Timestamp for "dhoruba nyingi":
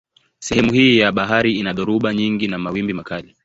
1.73-2.47